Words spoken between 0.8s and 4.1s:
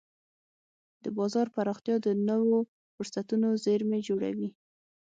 د بازار پراختیا د نوو فرصتونو زېرمې